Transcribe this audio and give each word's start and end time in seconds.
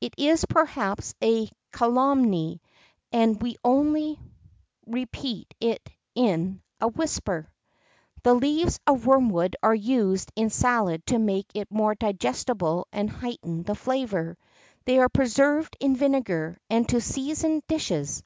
It 0.00 0.14
is, 0.16 0.44
perhaps, 0.44 1.16
a 1.20 1.48
calumny, 1.72 2.62
and 3.10 3.42
we 3.42 3.56
only 3.64 4.20
repeat 4.86 5.52
it 5.58 5.90
in 6.14 6.62
a 6.80 6.86
whisper. 6.86 7.52
"The 8.22 8.34
leaves 8.34 8.78
of 8.86 9.04
wormwood 9.04 9.56
are 9.64 9.74
used 9.74 10.30
in 10.36 10.50
salad 10.50 11.04
to 11.06 11.18
make 11.18 11.46
it 11.54 11.72
more 11.72 11.96
digestible 11.96 12.86
and 12.92 13.10
heighten 13.10 13.64
the 13.64 13.74
flavour. 13.74 14.38
They 14.84 15.00
are 15.00 15.08
preserved 15.08 15.76
in 15.80 15.96
vinegar, 15.96 16.56
and 16.70 16.88
to 16.90 17.00
season 17.00 17.60
dishes. 17.66 18.22